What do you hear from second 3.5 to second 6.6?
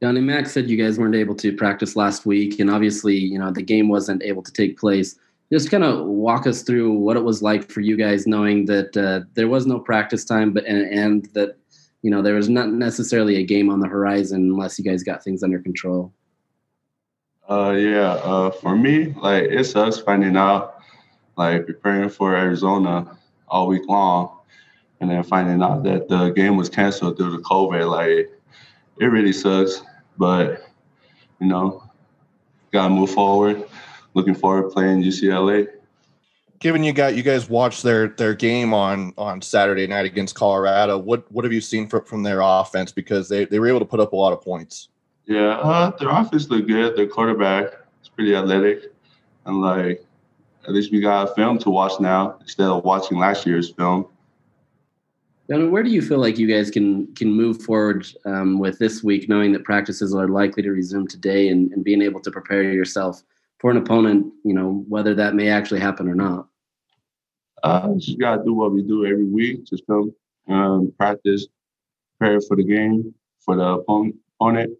the game wasn't able to take place. Just kind of walk